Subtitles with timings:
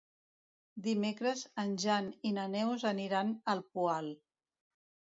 [0.87, 4.15] Dimecres en Jan i na Neus aniran al Poal.